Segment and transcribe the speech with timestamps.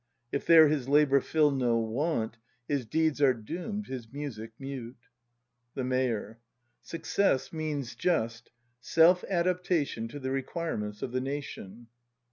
[0.31, 5.05] If there his labour fill no want His deeds are doomed, his music mute.
[5.75, 6.39] The Mayor.
[6.81, 11.85] Success means just: Self adaptation To the requirements of the nation.